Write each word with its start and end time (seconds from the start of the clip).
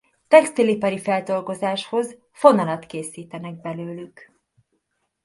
Textilipari 0.27 0.97
feldolgozáshoz 0.97 2.17
fonalat 2.31 2.85
készítenek 2.85 3.61
belőlük. 3.61 4.31